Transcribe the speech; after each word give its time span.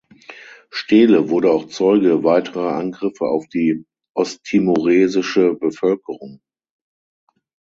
Steele 0.71 1.29
wurde 1.29 1.51
auch 1.51 1.67
Zeuge 1.67 2.23
weiterer 2.23 2.73
Angriffe 2.73 3.25
auf 3.27 3.47
die 3.49 3.85
osttimoresische 4.15 5.53
Bevölkerung. 5.53 6.41